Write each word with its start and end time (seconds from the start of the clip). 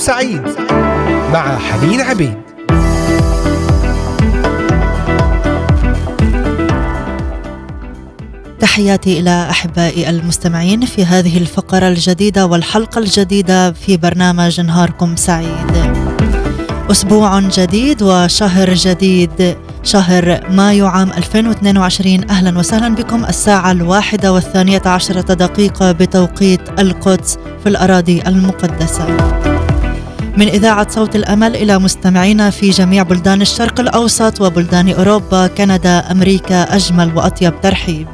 سعيد 0.00 0.42
مع 1.32 1.58
حنين 1.58 2.00
عبيد. 2.00 2.34
تحياتي 8.60 9.20
إلى 9.20 9.46
أحبائي 9.50 10.10
المستمعين 10.10 10.84
في 10.86 11.04
هذه 11.04 11.38
الفقرة 11.38 11.88
الجديدة 11.88 12.46
والحلقة 12.46 12.98
الجديدة 12.98 13.72
في 13.72 13.96
برنامج 13.96 14.60
نهاركم 14.60 15.16
سعيد. 15.16 15.92
أسبوع 16.90 17.40
جديد 17.40 18.02
وشهر 18.02 18.74
جديد. 18.74 19.56
شهر 19.82 20.50
مايو 20.50 20.86
عام 20.86 21.10
2022 21.12 22.30
أهلا 22.30 22.58
وسهلا 22.58 22.94
بكم. 22.94 23.24
الساعة 23.24 23.70
الواحدة 23.72 24.32
والثانية 24.32 24.82
عشرة 24.86 25.34
دقيقة 25.34 25.92
بتوقيت 25.92 26.80
القدس 26.80 27.38
في 27.62 27.68
الأراضي 27.68 28.22
المقدسة. 28.26 29.06
من 30.40 30.48
إذاعة 30.48 30.90
صوت 30.90 31.16
الأمل 31.16 31.56
إلى 31.56 31.78
مستمعينا 31.78 32.50
في 32.50 32.70
جميع 32.70 33.02
بلدان 33.02 33.42
الشرق 33.42 33.80
الأوسط 33.80 34.40
وبلدان 34.40 34.88
أوروبا 34.88 35.46
كندا 35.46 36.12
أمريكا 36.12 36.76
أجمل 36.76 37.16
وأطيب 37.16 37.60
ترحيب. 37.60 38.06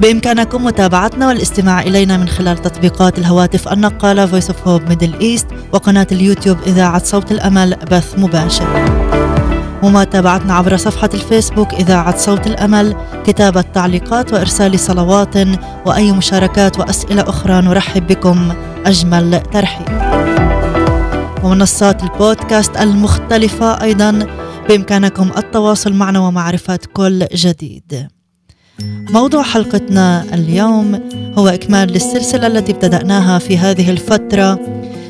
بإمكانكم 0.00 0.64
متابعتنا 0.64 1.28
والاستماع 1.28 1.80
إلينا 1.80 2.16
من 2.16 2.28
خلال 2.28 2.58
تطبيقات 2.58 3.18
الهواتف 3.18 3.68
النقالة 3.68 4.40
Voice 4.40 4.44
of 4.44 4.56
Hope 4.66 4.92
Middle 4.92 5.22
East 5.22 5.46
وقناة 5.72 6.06
اليوتيوب 6.12 6.56
إذاعة 6.66 7.04
صوت 7.04 7.32
الأمل 7.32 7.76
بث 7.90 8.18
مباشر. 8.18 8.98
ومتابعتنا 9.82 10.54
عبر 10.54 10.76
صفحة 10.76 11.10
الفيسبوك 11.14 11.74
إذاعة 11.74 12.16
صوت 12.16 12.46
الأمل 12.46 12.96
كتابة 13.26 13.64
تعليقات 13.74 14.32
وإرسال 14.32 14.80
صلوات 14.80 15.34
وأي 15.86 16.12
مشاركات 16.12 16.78
وأسئلة 16.78 17.22
أخرى 17.22 17.62
نرحب 17.62 18.06
بكم. 18.06 18.52
أجمل 18.88 19.40
ترحيب. 19.52 19.86
ومنصات 21.44 22.02
البودكاست 22.02 22.76
المختلفة 22.76 23.82
أيضا 23.82 24.26
بإمكانكم 24.68 25.30
التواصل 25.36 25.92
معنا 25.92 26.18
ومعرفة 26.18 26.78
كل 26.92 27.26
جديد. 27.34 28.08
موضوع 29.10 29.42
حلقتنا 29.42 30.24
اليوم 30.34 31.00
هو 31.38 31.48
إكمال 31.48 31.92
للسلسلة 31.92 32.46
التي 32.46 32.72
ابتدأناها 32.72 33.38
في 33.38 33.58
هذه 33.58 33.90
الفترة 33.90 34.58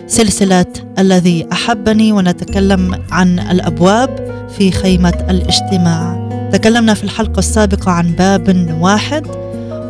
سلسلة 0.06 0.66
الذي 0.98 1.46
أحبني 1.52 2.12
ونتكلم 2.12 3.04
عن 3.10 3.38
الأبواب 3.38 4.10
في 4.58 4.70
خيمة 4.70 5.26
الاجتماع. 5.30 6.28
تكلمنا 6.52 6.94
في 6.94 7.04
الحلقة 7.04 7.38
السابقة 7.38 7.90
عن 7.90 8.12
باب 8.12 8.76
واحد 8.80 9.26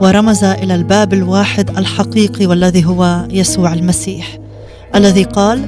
ورمز 0.00 0.44
إلى 0.44 0.74
الباب 0.74 1.12
الواحد 1.12 1.78
الحقيقي 1.78 2.46
والذي 2.46 2.86
هو 2.86 3.27
يسوع 3.30 3.72
المسيح 3.72 4.38
الذي 4.94 5.24
قال 5.24 5.64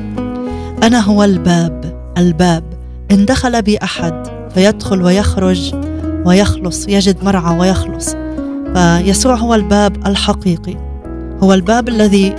أنا 0.83 1.01
هو 1.01 1.25
الباب 1.25 2.01
الباب. 2.19 2.65
إن 3.11 3.27
دخل 3.27 3.63
بي 3.63 3.79
أحد 3.83 4.27
فيدخل 4.55 5.03
ويخرج 5.03 5.75
ويخلص 6.27 6.89
يجد 6.89 7.25
مرعى 7.25 7.59
ويخلص. 7.59 8.17
فيسوع 8.75 9.35
هو 9.35 9.55
الباب 9.55 10.07
الحقيقي 10.07 10.77
هو 11.43 11.55
الباب 11.55 11.89
الذي 11.89 12.35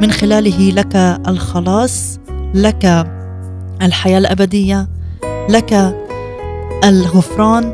من 0.00 0.10
خلاله 0.10 0.70
لك 0.70 0.96
الخلاص 1.28 2.18
لك 2.54 3.06
الحياة 3.82 4.18
الأبدية 4.18 4.88
لك 5.48 5.94
الغفران 6.84 7.72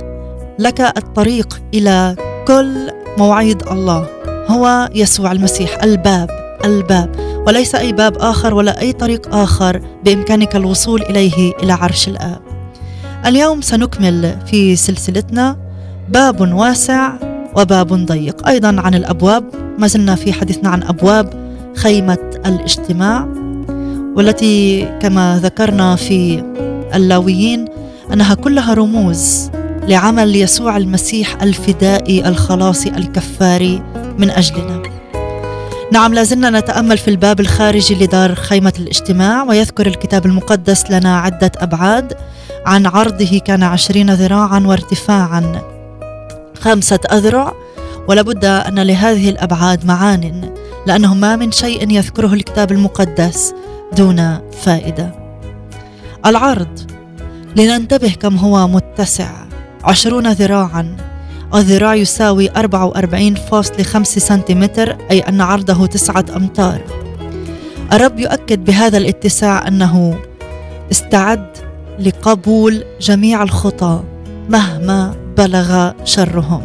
لك 0.58 0.80
الطريق 0.80 1.62
إلى 1.74 2.16
كل 2.48 2.89
مواعيد 3.18 3.62
الله. 3.70 4.06
هو 4.48 4.88
يسوع 4.94 5.32
المسيح 5.32 5.82
الباب 5.82 6.30
الباب. 6.64 7.10
وليس 7.46 7.74
أي 7.74 7.92
باب 7.92 8.16
آخر 8.18 8.54
ولا 8.54 8.80
أي 8.80 8.92
طريق 8.92 9.34
آخر 9.34 9.80
بإمكانك 10.04 10.56
الوصول 10.56 11.02
إليه 11.02 11.52
إلى 11.62 11.72
عرش 11.72 12.08
الآب. 12.08 12.40
اليوم 13.26 13.60
سنكمل 13.60 14.36
في 14.46 14.76
سلسلتنا. 14.76 15.56
باب 16.08 16.40
واسع 16.40 17.12
وباب 17.56 17.92
ضيق. 17.92 18.48
أيضا 18.48 18.80
عن 18.80 18.94
الأبواب. 18.94 19.44
ما 19.78 19.86
زلنا 19.86 20.14
في 20.14 20.32
حديثنا 20.32 20.68
عن 20.68 20.82
أبواب 20.82 21.50
خيمة 21.76 22.18
الاجتماع 22.46 23.28
والتي 24.16 24.88
كما 25.02 25.40
ذكرنا 25.42 25.96
في 25.96 26.42
اللاويين 26.94 27.64
أنها 28.12 28.34
كلها 28.34 28.74
رموز 28.74 29.50
لعمل 29.90 30.36
يسوع 30.36 30.76
المسيح 30.76 31.42
الفدائي 31.42 32.28
الخلاصي 32.28 32.88
الكفاري 32.88 33.82
من 34.18 34.30
أجلنا. 34.30 34.82
نعم 35.92 36.14
لازلنا 36.14 36.50
نتأمل 36.50 36.98
في 36.98 37.08
الباب 37.08 37.40
الخارجي 37.40 37.94
لدار 37.94 38.34
خيمة 38.34 38.72
الاجتماع 38.78 39.42
ويذكر 39.42 39.86
الكتاب 39.86 40.26
المقدس 40.26 40.90
لنا 40.90 41.18
عدة 41.18 41.52
أبعاد 41.56 42.12
عن 42.66 42.86
عرضه 42.86 43.38
كان 43.38 43.62
عشرين 43.62 44.10
ذراعا 44.10 44.60
وارتفاعا 44.66 45.62
خمسة 46.60 47.00
أذرع 47.12 47.52
ولابد 48.08 48.44
أن 48.44 48.78
لهذه 48.78 49.30
الأبعاد 49.30 49.86
معان 49.86 50.54
لأنه 50.86 51.14
ما 51.14 51.36
من 51.36 51.52
شيء 51.52 51.90
يذكره 51.90 52.34
الكتاب 52.34 52.72
المقدس 52.72 53.54
دون 53.96 54.38
فائدة. 54.62 55.14
العرض 56.26 56.80
لننتبه 57.56 58.14
كم 58.20 58.36
هو 58.36 58.68
متسع 58.68 59.49
عشرون 59.84 60.32
ذراعا. 60.32 60.96
الذراع 61.54 61.94
يساوي 61.94 62.50
44.5 62.50 64.18
سنتيمتر 64.18 64.96
أي 65.10 65.20
أن 65.20 65.40
عرضه 65.40 65.86
تسعة 65.86 66.24
أمتار. 66.36 66.80
الرب 67.92 68.18
يؤكد 68.18 68.64
بهذا 68.64 68.98
الاتساع 68.98 69.68
أنه 69.68 70.18
استعد 70.90 71.46
لقبول 71.98 72.84
جميع 73.00 73.42
الخطى 73.42 74.02
مهما 74.48 75.14
بلغ 75.36 75.90
شرهم. 76.04 76.62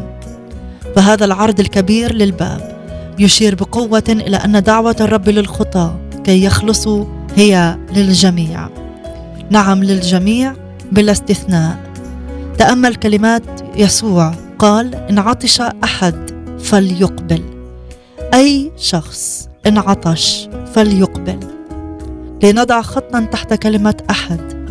فهذا 0.96 1.26
العرض 1.26 1.60
الكبير 1.60 2.14
للباب 2.14 2.76
يشير 3.20 3.56
بقوة 3.56 4.04
إلى 4.10 4.38
أن 4.38 4.64
دعوة 4.64 4.96
الرب 5.02 5.30
للخطى 5.30 5.96
كي 6.24 6.44
يخلصوا 6.44 7.06
هي 7.36 7.78
للجميع. 7.96 8.68
نعم 9.50 9.84
للجميع 9.84 10.54
بلا 10.92 11.12
استثناء. 11.12 11.95
تأمل 12.58 12.96
كلمات 12.96 13.44
يسوع. 13.76 14.34
قال 14.60 14.96
إن 14.96 15.20
عطش 15.20 15.62
أحد 15.62 16.32
فليقبل. 16.60 17.42
أي 18.34 18.72
شخص 18.78 19.50
إن 19.68 19.78
عطش 19.78 20.50
فليقبل. 20.74 21.40
لنضع 22.44 22.82
خطا 22.82 23.20
تحت 23.32 23.54
كلمة 23.54 23.96
أحد. 24.10 24.68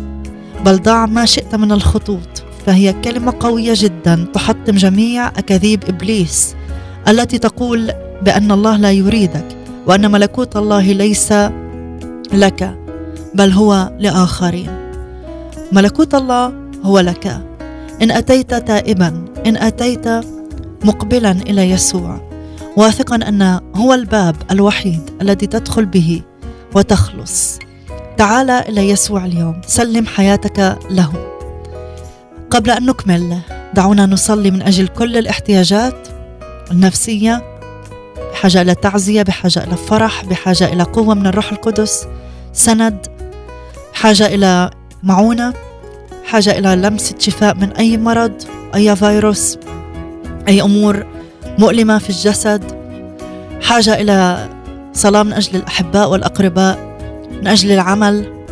بل 0.65 0.81
ضع 0.81 1.05
ما 1.05 1.25
شئت 1.25 1.55
من 1.55 1.71
الخطوط. 1.71 2.43
فهي 2.65 2.93
كلمة 2.93 3.33
قوية 3.39 3.73
جدا 3.75 4.25
تحطم 4.33 4.75
جميع 4.75 5.27
أكاذيب 5.27 5.83
إبليس 5.87 6.55
التي 7.07 7.37
تقول 7.37 7.91
بأن 8.21 8.51
الله 8.51 8.77
لا 8.77 8.91
يريدك 8.91 9.45
وأن 9.87 10.11
ملكوت 10.11 10.57
الله 10.57 10.91
ليس 10.91 11.33
لك 12.33 12.77
بل 13.33 13.51
هو 13.51 13.91
لآخرين. 13.99 14.69
ملكوت 15.71 16.15
الله 16.15 16.53
هو 16.83 16.99
لك. 16.99 17.54
إن 18.01 18.11
أتيت 18.11 18.53
تائبا 18.53 19.25
إن 19.45 19.57
أتيت 19.57 20.07
مقبلا 20.83 21.31
إلى 21.31 21.69
يسوع. 21.69 22.29
واثقا 22.77 23.15
أن 23.15 23.59
هو 23.75 23.93
الباب 23.93 24.35
الوحيد 24.51 25.01
الذي 25.21 25.47
تدخل 25.47 25.85
به 25.85 26.21
وتخلص. 26.73 27.59
تعال 28.17 28.49
إلى 28.49 28.89
يسوع 28.89 29.25
اليوم 29.25 29.61
سلم 29.67 30.05
حياتك 30.05 30.77
له. 30.89 31.13
قبل 32.49 32.71
أن 32.71 32.85
نكمل 32.85 33.37
دعونا 33.73 34.05
نصلي 34.05 34.51
من 34.51 34.61
أجل 34.61 34.87
كل 34.87 35.17
الاحتياجات 35.17 36.07
النفسية 36.71 37.43
بحاجة 38.31 38.61
إلى 38.61 38.75
تعزية 38.75 39.21
بحاجة 39.21 39.63
إلى 39.63 39.77
فرح 39.77 40.25
بحاجة 40.25 40.73
إلى 40.73 40.83
قوة 40.83 41.13
من 41.13 41.27
الروح 41.27 41.51
القدس. 41.51 42.07
سند 42.53 43.07
حاجة 43.93 44.25
إلى 44.25 44.71
معونة. 45.03 45.53
حاجة 46.25 46.59
إلى 46.59 46.75
لمسة 46.75 47.15
شفاء 47.19 47.55
من 47.55 47.71
أي 47.71 47.97
مرض 47.97 48.33
أي 48.75 48.95
فيروس 48.95 49.57
أي 50.47 50.61
أمور 50.61 51.05
مؤلمة 51.59 51.97
في 51.97 52.09
الجسد. 52.09 52.63
حاجة 53.61 54.01
إلى 54.01 54.49
صلاة 54.93 55.23
من 55.23 55.33
أجل 55.33 55.55
الأحباء 55.55 56.09
والأقرباء 56.09 56.97
من 57.31 57.47
أجل 57.47 57.71
العمل. 57.71 58.45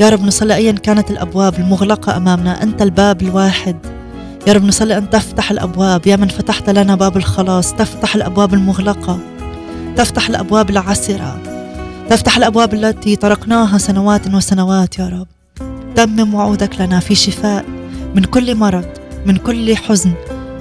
يا 0.00 0.08
رب 0.08 0.24
نصلي 0.24 0.54
أيا 0.54 0.72
كانت 0.72 1.10
الأبواب 1.10 1.54
المغلقة 1.54 2.16
أمامنا. 2.16 2.62
أنت 2.62 2.82
الباب 2.82 3.22
الواحد. 3.22 3.76
يا 4.46 4.52
رب 4.52 4.64
نصلي 4.64 4.98
أن 4.98 5.10
تفتح 5.10 5.50
الأبواب. 5.50 6.06
يا 6.06 6.16
من 6.16 6.28
فتحت 6.28 6.70
لنا 6.70 6.94
باب 6.94 7.16
الخلاص. 7.16 7.72
تفتح 7.72 8.14
الأبواب 8.14 8.54
المغلقة. 8.54 9.18
تفتح 9.96 10.28
الأبواب 10.28 10.70
العسرة. 10.70 11.38
تفتح 12.10 12.36
الأبواب 12.36 12.74
التي 12.74 13.16
طرقناها 13.16 13.78
سنوات 13.78 14.34
وسنوات 14.34 14.98
يا 14.98 15.08
رب. 15.08 15.39
تمم 15.96 16.34
وعودك 16.34 16.80
لنا 16.80 17.00
في 17.00 17.14
شفاء 17.14 17.64
من 18.14 18.24
كل 18.24 18.54
مرض 18.54 18.86
من 19.26 19.36
كل 19.36 19.76
حزن 19.76 20.12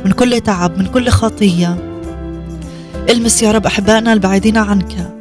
من 0.06 0.12
كل 0.12 0.42
تعب 0.42 0.78
من 0.78 0.86
كل 0.86 1.10
خطية. 1.10 1.78
المس 3.10 3.44
يا 3.44 3.52
رب 3.52 3.66
أحبائنا 3.66 4.14
البعيدين 4.14 4.58
عنك. 4.58 5.14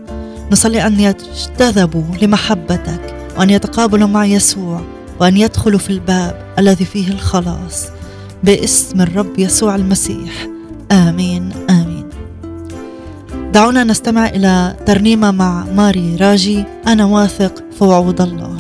نصلي 0.52 0.87
أن 0.87 1.00
يجتذبوا 1.00 2.16
لمحبتك 2.22 3.14
وأن 3.38 3.50
يتقابلوا 3.50 4.08
مع 4.08 4.25
يسوع 4.25 4.81
وأن 5.20 5.37
يدخلوا 5.37 5.78
في 5.78 5.90
الباب 5.90 6.54
الذي 6.58 6.84
فيه 6.84 7.08
الخلاص. 7.08 7.87
باسم 8.44 9.00
الرب 9.00 9.38
يسوع 9.38 9.76
المسيح. 9.76 10.49
آمين 10.93 11.52
آمين. 11.70 12.08
دعونا 13.52 13.84
نستمع 13.84 14.26
إلى 14.26 14.76
ترنيمة 14.87 15.31
مع 15.31 15.64
ماري 15.76 16.16
راجي. 16.16 16.64
أنا 16.87 17.04
واثق 17.04 17.64
في 17.78 17.84
وعود 17.84 18.20
الله. 18.20 18.57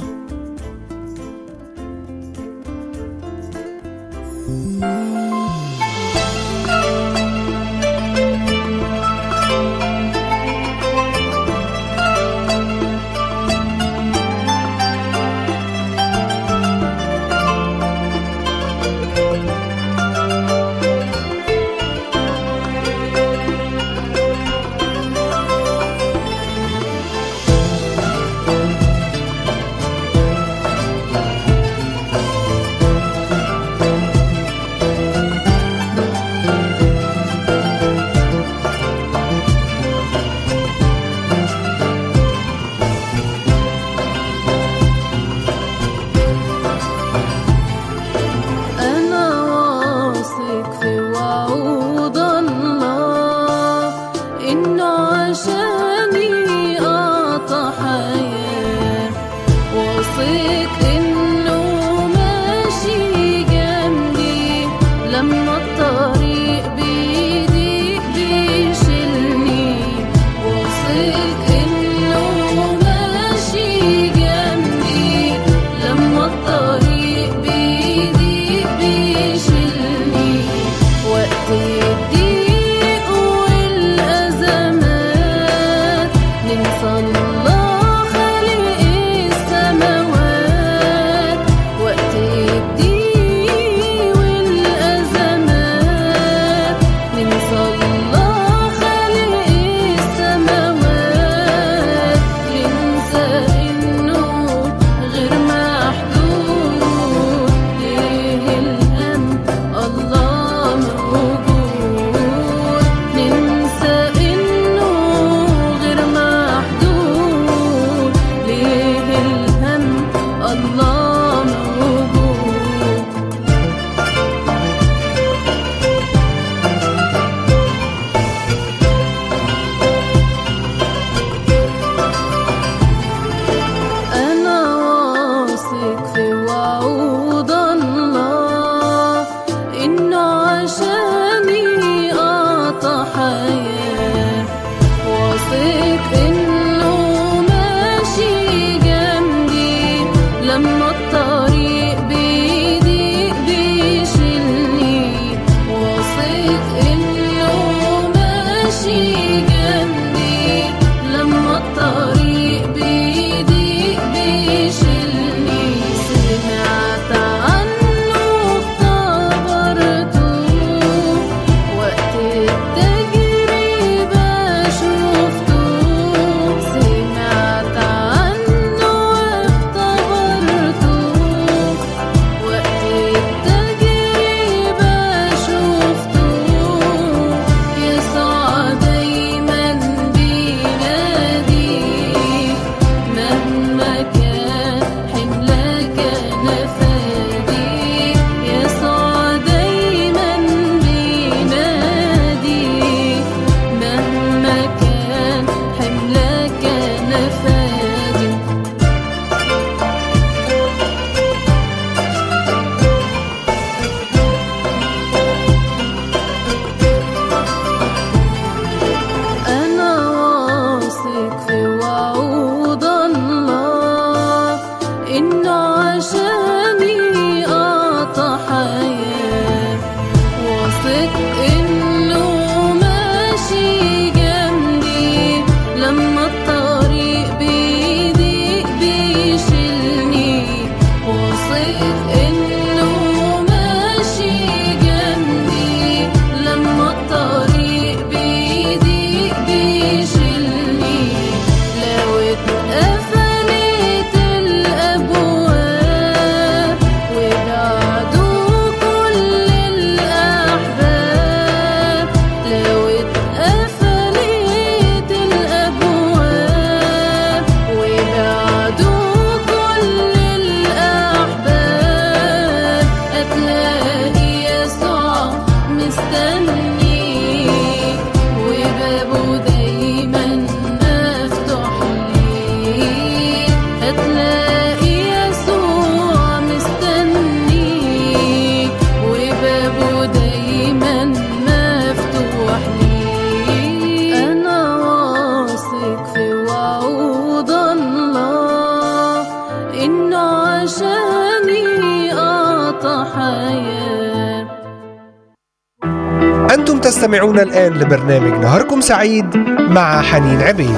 تستمعون 307.38 307.48
الآن 307.48 307.72
لبرنامج 307.72 308.44
نهاركم 308.44 308.80
سعيد 308.80 309.36
مع 309.58 310.02
حنين 310.02 310.42
عبيد. 310.42 310.76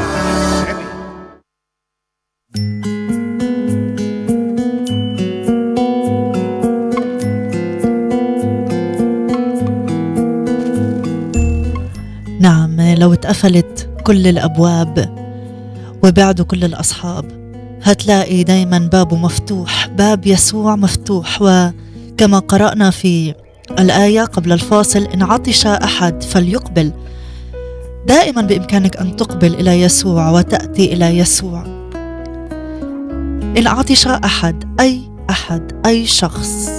نعم 12.40 12.80
لو 12.80 13.12
اتقفلت 13.12 13.88
كل 14.04 14.26
الأبواب 14.26 15.16
وبعدوا 16.04 16.44
كل 16.44 16.64
الأصحاب 16.64 17.24
هتلاقي 17.82 18.44
دايما 18.44 18.78
بابه 18.78 19.16
مفتوح 19.16 19.88
باب 19.88 20.26
يسوع 20.26 20.76
مفتوح. 20.76 21.42
وكما 21.42 22.38
قرأنا 22.38 22.90
في 22.90 23.34
الآية 23.80 24.24
قبل 24.24 24.52
الفاصل 24.52 25.02
إن 25.02 25.22
عطش 25.22 25.66
أحد 25.66 26.22
فليقبل. 26.22 26.92
دائما 28.06 28.42
بإمكانك 28.42 28.96
أن 28.96 29.16
تقبل 29.16 29.54
إلى 29.54 29.80
يسوع 29.82 30.30
وتأتي 30.30 30.92
إلى 30.92 31.18
يسوع. 31.18 31.64
إن 33.58 33.66
عطش 33.66 34.06
أحد 34.06 34.64
أي 34.80 35.10
أحد 35.30 35.72
أي 35.86 36.06
شخص. 36.06 36.70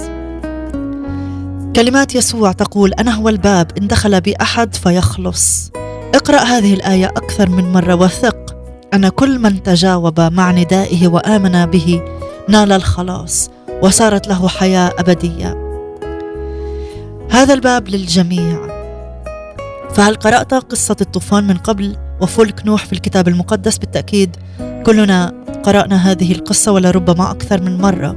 كلمات 1.76 2.14
يسوع 2.14 2.52
تقول 2.52 2.92
أنا 2.92 3.14
هو 3.14 3.28
الباب 3.28 3.70
إن 3.78 3.86
دخل 3.86 4.20
بي 4.20 4.34
أحد 4.40 4.74
فيخلص. 4.74 5.70
اقرأ 6.14 6.38
هذه 6.38 6.74
الآية 6.74 7.06
أكثر 7.06 7.48
من 7.48 7.72
مرة 7.72 7.94
وثق. 7.94 8.56
أن 8.94 9.08
كل 9.08 9.38
من 9.38 9.62
تجاوب 9.62 10.20
مع 10.20 10.50
ندائه 10.50 11.08
وآمن 11.08 11.66
به 11.66 12.02
نال 12.48 12.72
الخلاص 12.72 13.50
وصارت 13.82 14.28
له 14.28 14.48
حياة 14.48 14.92
أبدية. 14.98 15.71
هذا 17.32 17.54
الباب 17.54 17.88
للجميع. 17.88 18.68
فهل 19.94 20.14
قرأت 20.14 20.54
قصة 20.54 20.96
الطوفان 21.00 21.46
من 21.46 21.56
قبل 21.56 21.96
وفلك 22.20 22.66
نوح 22.66 22.86
في 22.86 22.92
الكتاب 22.92 23.28
المقدس؟ 23.28 23.78
بالتأكيد 23.78 24.36
كلنا 24.86 25.44
قرأنا 25.62 25.96
هذه 25.96 26.32
القصة 26.32 26.72
ولربما 26.72 27.30
أكثر 27.30 27.62
من 27.62 27.78
مرة. 27.78 28.16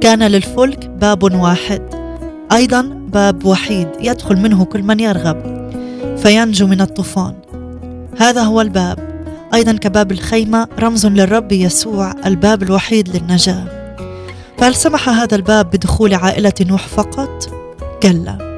كان 0.00 0.22
للفلك 0.22 0.86
باب 0.86 1.22
واحد. 1.22 1.82
أيضا 2.52 2.82
باب 3.12 3.44
وحيد 3.44 3.88
يدخل 4.00 4.36
منه 4.36 4.64
كل 4.64 4.82
من 4.82 5.00
يرغب 5.00 5.70
فينجو 6.22 6.66
من 6.66 6.80
الطوفان. 6.80 7.34
هذا 8.18 8.42
هو 8.42 8.60
الباب. 8.60 8.98
أيضا 9.54 9.72
كباب 9.72 10.12
الخيمة 10.12 10.68
رمز 10.78 11.06
للرب 11.06 11.52
يسوع 11.52 12.14
الباب 12.26 12.62
الوحيد 12.62 13.16
للنجاة. 13.16 13.96
فهل 14.58 14.74
سمح 14.74 15.08
هذا 15.08 15.36
الباب 15.36 15.70
بدخول 15.70 16.14
عائلة 16.14 16.54
نوح 16.60 16.86
فقط؟ 16.86 17.59
كلا 18.02 18.50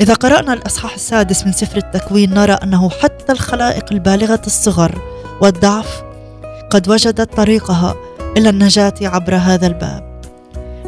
إذا 0.00 0.14
قرأنا 0.14 0.52
الأصحاح 0.52 0.94
السادس 0.94 1.46
من 1.46 1.52
سفر 1.52 1.76
التكوين 1.76 2.34
نرى 2.34 2.52
أنه 2.52 2.90
حتى 2.90 3.32
الخلائق 3.32 3.84
البالغة 3.92 4.40
الصغر 4.46 4.98
والضعف 5.40 6.02
قد 6.70 6.88
وجدت 6.88 7.34
طريقها 7.36 7.94
إلى 8.36 8.48
النجاة 8.48 8.94
عبر 9.02 9.34
هذا 9.34 9.66
الباب. 9.66 10.20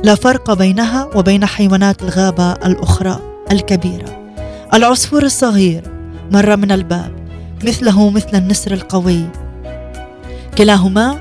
لا 0.05 0.15
فرق 0.15 0.53
بينها 0.53 1.09
وبين 1.15 1.47
حيوانات 1.47 2.03
الغابة 2.03 2.53
الأخرى 2.53 3.21
الكبيرة. 3.53 4.35
العصفور 4.75 5.23
الصغير 5.23 5.83
مر 6.31 6.57
من 6.57 6.73
الباب 6.73 7.13
مثله 7.65 8.11
مثل 8.11 8.35
النسر 8.35 8.73
القوي. 8.73 9.25
كلاهما 10.59 11.19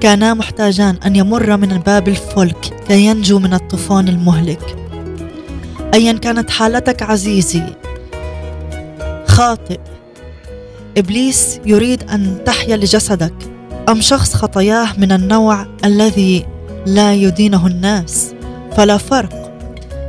كانا 0.00 0.34
محتاجان 0.34 0.96
أن 1.06 1.16
يمر 1.16 1.56
من 1.56 1.68
باب 1.68 2.08
الفلك 2.08 2.74
كي 2.88 3.06
ينجو 3.06 3.38
من 3.38 3.54
الطوفان 3.54 4.08
المهلك. 4.08 4.87
ايا 5.94 6.12
كانت 6.12 6.50
حالتك 6.50 7.02
عزيزي. 7.02 7.62
خاطئ. 9.26 9.78
إبليس 10.96 11.60
يريد 11.66 12.02
أن 12.10 12.44
تحيا 12.44 12.76
لجسدك. 12.76 13.34
أم 13.88 14.00
شخص 14.00 14.34
خطاياه 14.34 14.88
من 14.98 15.12
النوع 15.12 15.66
الذي 15.84 16.46
لا 16.86 17.14
يدينه 17.14 17.66
الناس؟ 17.66 18.34
فلا 18.76 18.96
فرق 18.96 19.52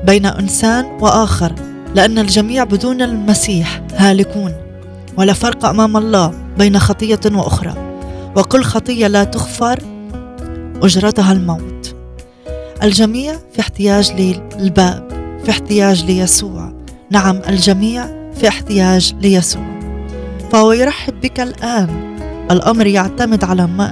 بين 0.05 0.25
إنسان 0.25 0.85
وآخر 1.01 1.55
لأن 1.95 2.19
الجميع 2.19 2.63
بدون 2.63 3.01
المسيح 3.01 3.81
هالكون. 3.95 4.53
ولا 5.17 5.33
فرق 5.33 5.65
أمام 5.65 5.97
الله 5.97 6.33
بين 6.57 6.79
خطية 6.79 7.19
وأخرى. 7.25 7.73
وكل 8.35 8.63
خطية 8.63 9.07
لا 9.07 9.23
تغفر 9.23 9.79
أجرتها 10.83 11.31
الموت. 11.31 11.95
الجميع 12.83 13.33
في 13.53 13.59
احتياج 13.59 14.11
للباب. 14.11 15.18
في 15.49 15.53
احتياج 15.53 16.05
ليسوع. 16.05 16.73
نعم 17.11 17.41
الجميع 17.49 18.05
في 18.35 18.47
احتياج 18.47 19.15
ليسوع. 19.21 19.79
فهو 20.51 20.71
يرحب 20.71 21.21
بك 21.21 21.39
الآن. 21.39 22.17
الأمر 22.51 22.87
يعتمد 22.87 23.43
على 23.43 23.67
ما 23.67 23.91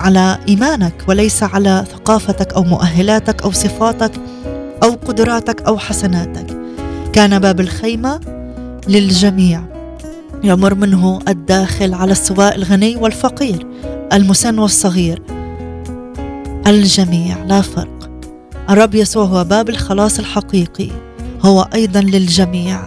على 0.00 0.38
إيمانك 0.48 0.94
وليس 1.08 1.42
على 1.42 1.84
ثقافتك 1.92 2.52
أو 2.52 2.62
مؤهلاتك 2.62 3.42
أو 3.42 3.52
صفاتك 3.52 4.12
أو 4.82 4.90
قدراتك 4.90 5.62
أو 5.62 5.78
حسناتك. 5.78 6.46
كان 7.12 7.38
باب 7.38 7.60
الخيمة 7.60 8.20
للجميع. 8.88 9.62
يمر 10.44 10.74
منه 10.74 11.18
الداخل 11.28 11.94
على 11.94 12.12
السواء 12.12 12.56
الغني 12.56 12.96
والفقير 12.96 13.66
المسن 14.12 14.58
والصغير. 14.58 15.22
الجميع 16.66 17.36
لا 17.44 17.60
فرق. 17.60 17.97
الرب 18.70 18.94
يسوع 18.94 19.24
هو 19.24 19.44
باب 19.44 19.68
الخلاص 19.68 20.18
الحقيقي 20.18 20.88
هو 21.42 21.68
أيضا 21.74 22.00
للجميع. 22.00 22.80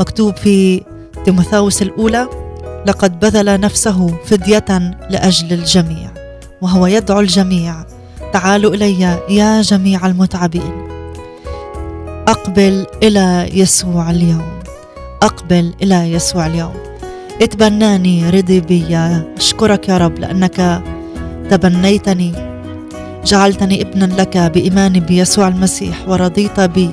مكتوب 0.00 0.36
في 0.36 0.82
تيموثاوس 1.24 1.82
الأولى 1.82 2.28
لقد 2.86 3.20
بذل 3.20 3.60
نفسه 3.60 4.18
فدية 4.24 4.64
لأجل 5.10 5.52
الجميع 5.52 6.10
وهو 6.62 6.86
يدعو 6.86 7.20
الجميع. 7.20 7.74
تعالوا 8.32 8.74
إلي 8.74 9.00
يا 9.28 9.62
جميع 9.62 10.06
المتعبين. 10.06 10.88
أقبل 12.28 12.86
إلى 13.02 13.50
يسوع 13.52 14.10
اليوم. 14.10 14.58
أقبل 15.22 15.74
إلى 15.82 16.12
يسوع 16.12 16.46
اليوم. 16.46 16.74
اتبناني 17.42 18.30
رضي 18.30 18.60
بي 18.60 18.96
أشكرك 19.36 19.88
يا 19.88 19.98
رب 19.98 20.18
لأنك 20.18 20.82
تبنيتني 21.50 22.51
جعلتني 23.24 23.82
ابنا 23.82 24.04
لك 24.04 24.38
بإيماني 24.38 25.00
بيسوع 25.00 25.48
المسيح 25.48 26.08
ورضيت 26.08 26.60
بي 26.60 26.90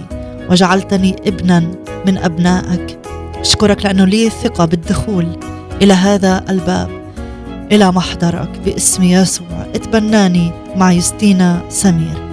وجعلتني 0.49 1.15
ابنا 1.27 1.59
من 2.05 2.17
أبنائك. 2.17 2.99
أشكرك 3.39 3.85
لأنه 3.85 4.05
لي 4.05 4.27
الثقة 4.27 4.65
بالدخول 4.65 5.27
إلى 5.81 5.93
هذا 5.93 6.45
الباب 6.49 6.89
إلى 7.71 7.91
محضرك 7.91 8.49
باسم 8.65 9.03
يسوع. 9.03 9.65
اتبناني 9.75 10.51
مع 10.75 10.91
يستينا 10.91 11.61
سمير. 11.69 12.28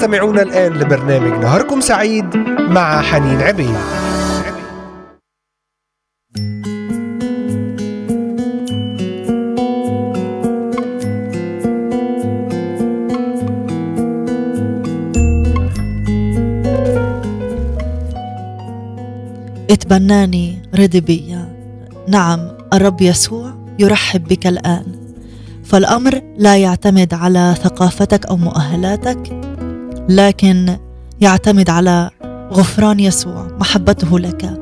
تستمعون 0.00 0.38
الآن 0.38 0.72
لبرنامج 0.72 1.44
نهاركم 1.44 1.80
سعيد 1.80 2.36
مع 2.58 3.02
حنين 3.02 3.40
عبيد. 3.40 3.76
اتبناني 19.70 20.62
رضي 20.74 21.00
بيا 21.00 21.48
نعم 22.08 22.48
الرب 22.72 23.02
يسوع 23.02 23.54
يرحب 23.78 24.24
بك 24.24 24.46
الآن. 24.46 24.84
فالأمر 25.64 26.22
لا 26.36 26.56
يعتمد 26.56 27.14
على 27.14 27.54
ثقافتك 27.62 28.26
أو 28.26 28.36
مؤهلاتك 28.36 29.39
لكن 30.08 30.76
يعتمد 31.20 31.70
على 31.70 32.10
غفران 32.52 33.00
يسوع 33.00 33.48
محبته 33.60 34.18
لك. 34.18 34.60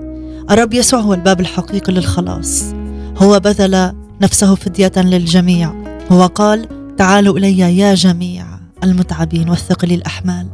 الرب 0.51 0.75
يسوع 0.75 1.01
هو 1.01 1.15
الباب 1.15 1.41
الحقيقي 1.41 1.93
للخلاص. 1.93 2.65
هو 3.17 3.41
بذل 3.41 3.93
نفسه 4.23 4.55
فدية 4.55 4.93
للجميع. 4.97 5.73
هو 6.12 6.27
قال 6.27 6.69
تعالوا 6.97 7.39
إلي 7.39 7.79
يا 7.79 7.95
جميع 7.95 8.47
المتعبين 8.85 9.51
والثقلي 9.51 9.95
الأحمال 9.95 10.47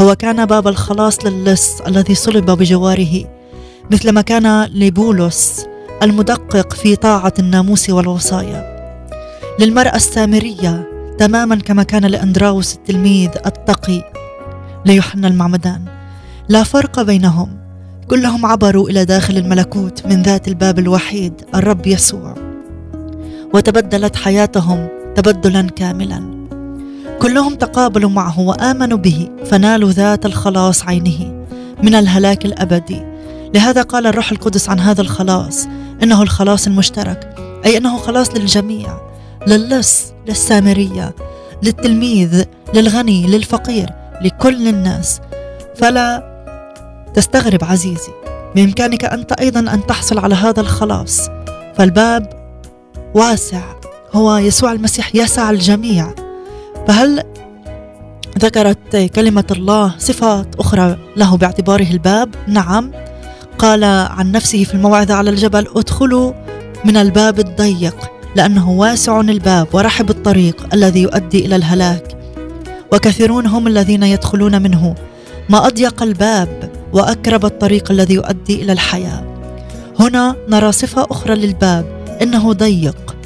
هو 0.00 0.14
كان 0.14 0.46
باب 0.46 0.68
الخلاص 0.68 1.24
للص 1.26 1.80
الذي 1.80 2.14
صلب 2.14 2.50
بجواره 2.50 3.24
مثلما 3.90 4.20
كان 4.20 4.64
لبولس 4.64 5.66
المدقق 6.02 6.72
في 6.72 6.96
طاعة 6.96 7.32
الناموس 7.38 7.90
والوصايا. 7.90 8.78
للمرأة 9.60 9.96
السامرية 9.96 10.97
تماما 11.18 11.56
كما 11.56 11.82
كان 11.82 12.04
لأندراوس 12.04 12.74
التلميذ 12.74 13.30
التقي 13.46 14.02
ليوحنا 14.86 15.28
المعمدان. 15.28 15.84
لا 16.48 16.62
فرق 16.62 17.02
بينهم. 17.02 17.58
كلهم 18.08 18.46
عبروا 18.46 18.88
إلى 18.88 19.04
داخل 19.04 19.36
الملكوت 19.36 20.06
من 20.06 20.22
ذات 20.22 20.48
الباب 20.48 20.78
الوحيد 20.78 21.32
الرب 21.54 21.86
يسوع. 21.86 22.34
وتبدلت 23.54 24.16
حياتهم 24.16 24.88
تبدلا 25.14 25.62
كاملا. 25.62 26.48
كلهم 27.22 27.54
تقابلوا 27.54 28.10
معه 28.10 28.40
وآمنوا 28.40 28.98
به 28.98 29.28
فنالوا 29.44 29.90
ذات 29.90 30.26
الخلاص 30.26 30.84
عينه 30.84 31.44
من 31.82 31.94
الهلاك 31.94 32.44
الأبدي. 32.44 33.02
لهذا 33.54 33.82
قال 33.82 34.06
الروح 34.06 34.32
القدس 34.32 34.68
عن 34.68 34.80
هذا 34.80 35.00
الخلاص 35.00 35.68
إنه 36.02 36.22
الخلاص 36.22 36.66
المشترك 36.66 37.34
أي 37.66 37.76
إنه 37.76 37.96
خلاص 37.96 38.34
للجميع. 38.34 39.07
للص 39.46 40.12
للسامرية 40.28 41.14
للتلميذ 41.62 42.44
للغني 42.74 43.26
للفقير 43.26 43.90
لكل 44.22 44.68
الناس. 44.68 45.20
فلا 45.76 46.38
تستغرب 47.14 47.64
عزيزي 47.64 48.12
بإمكانك 48.54 49.04
انت 49.04 49.32
أيضا 49.32 49.60
أن 49.60 49.86
تحصل 49.86 50.18
على 50.18 50.34
هذا 50.34 50.60
الخلاص. 50.60 51.28
فالباب 51.76 52.32
واسع 53.14 53.62
هو 54.12 54.36
يسوع 54.36 54.72
المسيح 54.72 55.14
يسع 55.14 55.50
الجميع. 55.50 56.14
فهل 56.88 57.22
ذكرت 58.38 58.96
كلمة 58.96 59.44
الله 59.50 59.94
صفات 59.98 60.56
أخرى 60.56 60.98
له 61.16 61.36
باعتباره 61.36 61.90
الباب؟ 61.90 62.34
نعم. 62.48 62.92
قال 63.58 63.84
عن 63.84 64.32
نفسه 64.32 64.64
في 64.64 64.74
الموعظة 64.74 65.14
على 65.14 65.30
الجبل 65.30 65.68
ادخلوا 65.76 66.32
من 66.84 66.96
الباب 66.96 67.38
الضيق. 67.38 68.17
لأنه 68.36 68.70
واسع 68.70 69.20
الباب 69.20 69.68
ورحب 69.72 70.10
الطريق 70.10 70.74
الذي 70.74 71.02
يؤدي 71.02 71.46
إلى 71.46 71.56
الهلاك. 71.56 72.18
وكثيرون 72.92 73.46
هم 73.46 73.66
الذين 73.66 74.02
يدخلون 74.02 74.62
منه. 74.62 74.94
ما 75.50 75.66
أضيق 75.66 76.02
الباب 76.02 76.70
وأكرب 76.92 77.44
الطريق 77.44 77.90
الذي 77.90 78.14
يؤدي 78.14 78.62
إلى 78.62 78.72
الحياة. 78.72 79.24
هنا 80.00 80.36
نرى 80.48 80.72
صفة 80.72 81.06
أخرى 81.10 81.34
للباب 81.34 81.84
إنه 82.22 82.52
ضيق. 82.52 83.16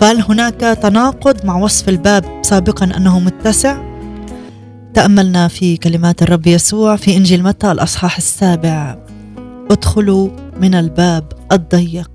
فهل 0.00 0.22
هناك 0.28 0.60
تناقض 0.60 1.44
مع 1.44 1.56
وصف 1.56 1.88
الباب 1.88 2.24
سابقا 2.42 2.84
أنه 2.96 3.20
متسع؟ 3.20 3.92
تأملنا 4.94 5.48
في 5.48 5.76
كلمات 5.76 6.22
الرب 6.22 6.46
يسوع 6.46 6.96
في 6.96 7.16
إنجيل 7.16 7.42
متى 7.42 7.72
الأصحاح 7.72 8.16
السابع. 8.16 8.98
ادخلوا 9.70 10.28
من 10.60 10.74
الباب 10.74 11.24
الضيق 11.52 12.10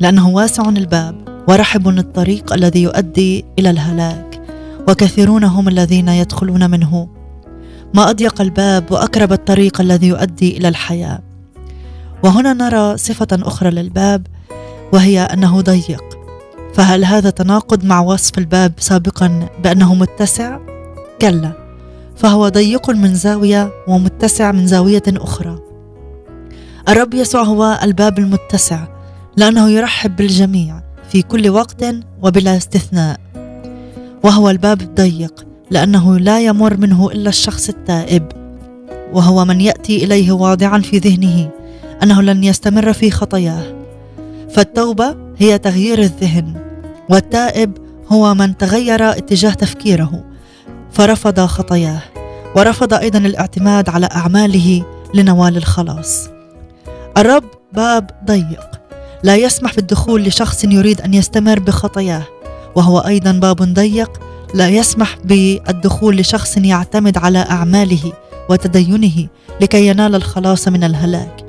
لأنه 0.00 0.28
واسع 0.28 0.68
الباب. 0.68 1.33
ورحب 1.48 1.88
الطريق 1.88 2.52
الذي 2.52 2.82
يؤدي 2.82 3.44
إلى 3.58 3.70
الهلاك 3.70 4.40
وكثيرون 4.88 5.44
هم 5.44 5.68
الذين 5.68 6.08
يدخلون 6.08 6.70
منه. 6.70 7.08
ما 7.94 8.10
أضيق 8.10 8.40
الباب 8.40 8.92
وأقرب 8.92 9.32
الطريق 9.32 9.80
الذي 9.80 10.06
يؤدي 10.06 10.56
إلى 10.56 10.68
الحياة. 10.68 11.22
وهنا 12.22 12.52
نرى 12.52 12.96
صفة 12.96 13.26
أخرى 13.32 13.70
للباب 13.70 14.26
وهي 14.92 15.20
أنه 15.20 15.60
ضيق. 15.60 16.04
فهل 16.74 17.04
هذا 17.04 17.30
تناقض 17.30 17.84
مع 17.84 18.00
وصف 18.00 18.38
الباب 18.38 18.72
سابقا 18.78 19.48
بأنه 19.62 19.94
متسع؟ 19.94 20.58
كلا. 21.20 21.52
فهو 22.16 22.48
ضيق 22.48 22.90
من 22.90 23.14
زاوية 23.14 23.72
ومتسع 23.88 24.52
من 24.52 24.66
زاوية 24.66 25.02
أخرى. 25.08 25.58
الرب 26.88 27.14
يسوع 27.14 27.42
هو 27.42 27.78
الباب 27.82 28.18
المتسع 28.18 28.84
لأنه 29.36 29.70
يرحب 29.70 30.16
بالجميع. 30.16 30.83
في 31.14 31.22
كل 31.22 31.48
وقت 31.48 31.84
وبلا 32.22 32.56
استثناء. 32.56 33.20
وهو 34.24 34.50
الباب 34.50 34.80
الضيق 34.80 35.46
لأنه 35.70 36.18
لا 36.18 36.40
يمر 36.40 36.76
منه 36.76 37.10
إلا 37.10 37.28
الشخص 37.28 37.68
التائب. 37.68 38.28
وهو 39.12 39.44
من 39.44 39.60
يأتي 39.60 40.04
إليه 40.04 40.32
واضعا 40.32 40.78
في 40.78 40.98
ذهنه 40.98 41.50
أنه 42.02 42.22
لن 42.22 42.44
يستمر 42.44 42.92
في 42.92 43.10
خطاياه. 43.10 43.64
فالتوبة 44.50 45.16
هي 45.38 45.58
تغيير 45.58 45.98
الذهن 45.98 46.54
والتائب 47.10 47.72
هو 48.08 48.34
من 48.34 48.56
تغير 48.56 49.10
اتجاه 49.10 49.52
تفكيره 49.52 50.24
فرفض 50.92 51.40
خطاياه 51.40 52.02
ورفض 52.56 52.94
أيضا 52.94 53.18
الاعتماد 53.18 53.88
على 53.88 54.08
أعماله 54.12 54.84
لنوال 55.14 55.56
الخلاص. 55.56 56.28
الرب 57.16 57.44
باب 57.72 58.10
ضيق. 58.24 58.83
لا 59.24 59.36
يسمح 59.36 59.74
بالدخول 59.74 60.22
لشخص 60.22 60.64
يريد 60.64 61.00
أن 61.00 61.14
يستمر 61.14 61.58
بخطاياه 61.58 62.22
وهو 62.74 62.98
أيضا 62.98 63.32
باب 63.32 63.56
ضيق. 63.56 64.20
لا 64.54 64.68
يسمح 64.68 65.16
بالدخول 65.24 66.16
لشخص 66.16 66.56
يعتمد 66.56 67.18
على 67.18 67.38
أعماله 67.38 68.12
وتدينه 68.50 69.28
لكي 69.60 69.86
ينال 69.86 70.14
الخلاص 70.14 70.68
من 70.68 70.84
الهلاك. 70.84 71.44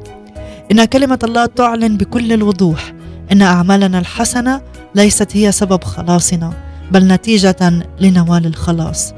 إن 0.72 0.86
كلمة 0.86 1.20
الله 1.24 1.46
تعلن 1.46 1.98
بكل 1.98 2.34
الوضوح 2.34 2.94
إن 3.32 3.42
أعمالنا 3.42 4.00
الحسنة 4.00 4.62
ليست 4.96 5.38
هي 5.38 5.52
سبب 5.52 5.84
خلاصنا 5.84 6.54
بل 6.92 7.08
نتيجة 7.08 7.84
لنوال 8.00 8.46
الخلاص. 8.46 9.14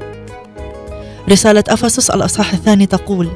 رسالة 1.30 1.64
أفسس 1.68 2.10
الأصحاح 2.10 2.52
الثاني 2.52 2.86
تقول 2.86 3.28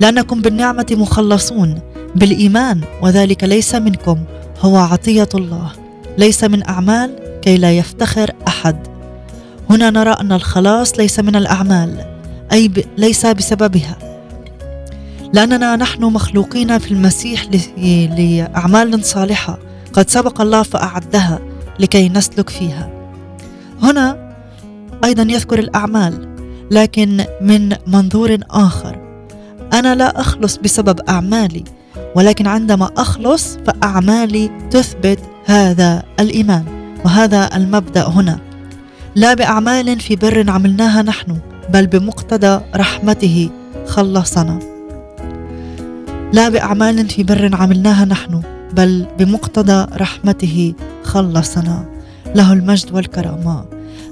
لانكم 0.00 0.40
بالنعمة 0.40 0.86
مخلصون 0.90 1.78
بالإيمان 2.16 2.80
وذلك 3.02 3.44
ليس 3.44 3.74
منكم 3.74 4.18
هو 4.60 4.76
عطية 4.76 5.28
الله 5.34 5.72
ليس 6.18 6.44
من 6.44 6.68
أعمال 6.68 7.38
كي 7.42 7.56
لا 7.56 7.72
يفتخر 7.72 8.30
أحد. 8.48 8.76
هنا 9.70 9.90
نرى 9.90 10.10
أن 10.10 10.32
الخلاص 10.32 10.98
ليس 10.98 11.20
من 11.20 11.36
الأعمال 11.36 12.04
أي 12.52 12.68
ب... 12.68 12.84
ليس 12.98 13.26
بسببها. 13.26 13.98
لأننا 15.32 15.76
نحن 15.76 16.04
مخلوقين 16.04 16.78
في 16.78 16.90
المسيح 16.90 17.44
ل... 17.44 17.58
لأعمال 18.16 19.04
صالحة 19.04 19.58
قد 19.92 20.10
سبق 20.10 20.40
الله 20.40 20.62
فأعدها 20.62 21.38
لكي 21.78 22.08
نسلك 22.08 22.50
فيها. 22.50 22.90
هنا 23.82 24.34
أيضا 25.04 25.22
يذكر 25.22 25.58
الأعمال 25.58 26.34
لكن 26.70 27.24
من 27.40 27.76
منظور 27.86 28.38
آخر. 28.50 28.98
أنا 29.72 29.94
لا 29.94 30.20
أخلص 30.20 30.56
بسبب 30.56 31.00
أعمالي 31.08 31.64
ولكن 32.14 32.46
عندما 32.46 32.90
أخلص 32.96 33.58
فأعمالي 33.66 34.50
تثبت 34.70 35.18
هذا 35.44 36.02
الإيمان. 36.20 36.64
وهذا 37.04 37.56
المبدأ 37.56 38.08
هنا. 38.08 38.38
لا 39.14 39.34
بأعمال 39.34 40.00
في 40.00 40.16
بر 40.16 40.50
عملناها 40.50 41.02
نحن 41.02 41.38
بل 41.70 41.86
بمقتضى 41.86 42.64
رحمته 42.76 43.50
خلصنا. 43.86 44.58
لا 46.32 46.48
بأعمال 46.48 47.08
في 47.08 47.22
بر 47.22 47.50
عملناها 47.52 48.04
نحن 48.04 48.42
بل 48.72 49.06
بمقتضى 49.18 49.86
رحمته 49.96 50.74
خلصنا. 51.04 51.84
له 52.34 52.52
المجد 52.52 52.92
والكرامة. 52.92 53.64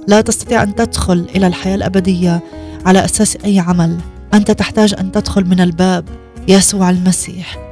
لا 0.09 0.21
تستطيع 0.21 0.63
أن 0.63 0.75
تدخل 0.75 1.27
إلى 1.37 1.47
الحياة 1.47 1.75
الأبدية 1.75 2.43
على 2.87 3.05
أساس 3.05 3.39
أي 3.45 3.59
عمل. 3.59 3.99
أنت 4.35 4.51
تحتاج 4.51 4.95
أن 4.99 5.13
تدخل 5.13 5.45
من 5.45 5.61
الباب 5.61 6.05
يسوع 6.49 6.91
المسيح. 6.91 7.72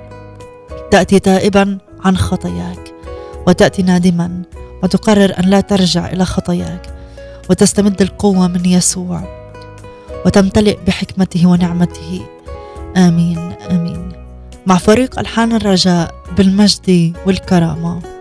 تأتي 0.91 1.19
تائبا 1.19 1.79
عن 2.05 2.17
خطاياك 2.17 2.95
وتأتي 3.47 3.83
نادما 3.83 4.43
وتقرر 4.83 5.39
أن 5.39 5.45
لا 5.45 5.61
ترجع 5.61 6.13
إلى 6.13 6.25
خطاياك 6.25 6.95
وتستمد 7.51 8.03
القوة 8.03 8.49
من 8.49 8.67
يسوع 8.67 9.41
وتمتلئ 10.27 10.79
بحكمته 10.87 11.47
ونعمته. 11.47 12.27
آمين 12.97 13.53
آمين. 13.71 14.13
مع 14.67 14.77
فريق 14.77 15.19
ألحان 15.19 15.53
الرجاء 15.53 16.15
بالمجد 16.37 17.17
والكرامة. 17.27 18.20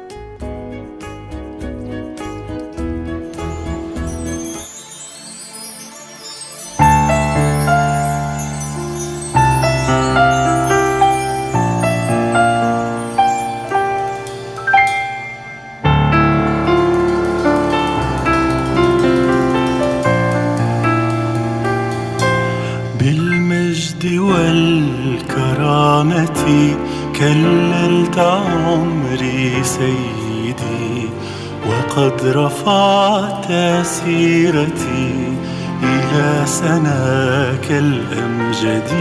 والكرامة 24.40 26.38
كللت 27.20 28.20
عمري 28.20 29.64
سيدي 29.64 31.10
وقد 31.70 32.22
رفعت 32.26 33.48
سيرتي 33.86 35.34
إلى 35.84 36.46
سناك 36.46 37.68
الأمجد. 37.70 38.92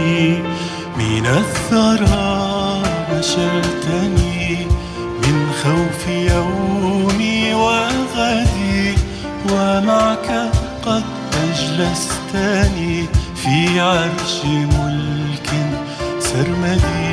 من 0.99 1.25
الثرى 1.25 2.81
نشلتني 3.13 4.65
من 5.23 5.51
خوف 5.63 6.07
يومي 6.07 7.53
وغدي 7.53 8.95
ومعك 9.51 10.51
قد 10.85 11.03
أجلستني 11.43 13.05
في 13.35 13.79
عرش 13.79 14.45
ملك 14.45 15.08
vermedi 16.39 17.08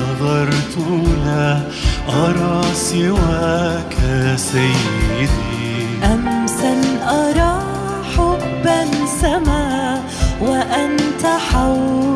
نظرت 0.00 0.74
لا 1.24 1.60
أرى 2.08 2.62
سواك 2.74 3.96
سيدي. 4.36 6.04
أمسا 6.04 6.74
أرى 7.02 7.62
حبا 8.16 8.80
سما 9.20 10.02
وأنت 10.40 11.26
حولي 11.50 12.13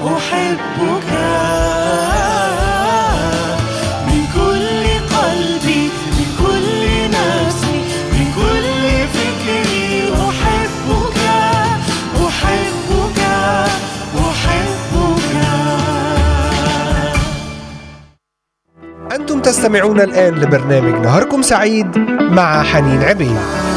أحبك. 0.00 1.10
من 4.06 4.22
كل 4.34 4.84
قلبي 5.16 5.82
من 6.16 6.28
كل 6.42 6.82
نفسي 7.16 7.78
من 8.12 8.26
كل 8.36 8.84
فكري 9.14 10.12
أحبك 10.28 11.18
أحبك 12.26 13.20
أحبك. 14.28 15.32
أنتم 19.12 19.40
تستمعون 19.40 20.00
الآن 20.00 20.34
لبرنامج 20.34 20.94
نهاركم 21.06 21.42
سعيد 21.42 21.98
مع 22.20 22.62
حنين 22.62 23.02
عبيد. 23.02 23.69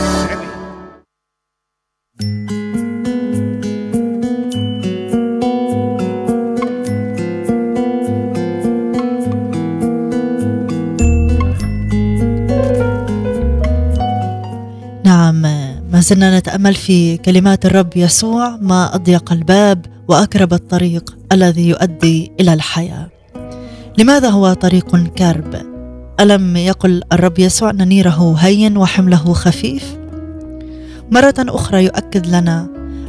زلنا 16.03 16.39
نتأمل 16.39 16.73
في 16.73 17.17
كلمات 17.17 17.65
الرب 17.65 17.97
يسوع 17.97 18.57
ما 18.61 18.95
أضيق 18.95 19.31
الباب 19.31 19.85
وأكرب 20.07 20.53
الطريق 20.53 21.17
الذي 21.31 21.69
يؤدي 21.69 22.31
إلى 22.39 22.53
الحياة. 22.53 23.09
لماذا 23.97 24.29
هو 24.29 24.53
طريق 24.53 24.97
كرب؟ 24.97 25.55
ألم 26.19 26.57
يقل 26.57 27.03
الرب 27.13 27.39
يسوع 27.39 27.69
أن 27.69 27.87
نيره 27.87 28.35
هين 28.39 28.77
وحمله 28.77 29.33
خفيف؟ 29.33 29.97
مرة 31.11 31.33
أخرى 31.39 31.83
يؤكد 31.83 32.27
لنا 32.27 32.67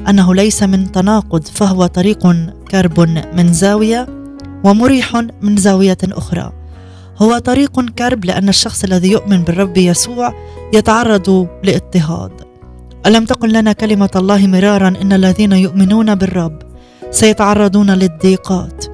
أنه 0.08 0.34
ليس 0.34 0.62
من 0.62 0.92
تناقض 0.92 1.46
فهو 1.46 1.86
طريق 1.86 2.32
كرب 2.70 3.00
من 3.34 3.52
زاوية 3.52 4.06
ومريح 4.64 5.26
من 5.42 5.56
زاوية 5.56 5.98
أخرى. 6.04 6.52
هو 7.18 7.38
طريق 7.38 7.80
كرب 7.90 8.24
لأن 8.24 8.48
الشخص 8.48 8.84
الذي 8.84 9.10
يؤمن 9.10 9.42
بالرب 9.44 9.76
يسوع 9.76 10.34
يتعرض 10.74 11.48
لإضطهاد. 11.64 12.43
ألم 13.06 13.24
تقل 13.24 13.52
لنا 13.52 13.72
كلمة 13.72 14.10
الله 14.16 14.46
مرارا 14.46 14.88
إن 14.88 15.12
الذين 15.12 15.52
يؤمنون 15.52 16.14
بالرب 16.14 16.58
سيتعرضون 17.10 17.90
للضيقات؟ 17.90 18.84